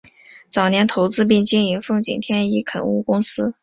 [0.49, 3.53] 早年投资并经营奉锦天一垦务公司。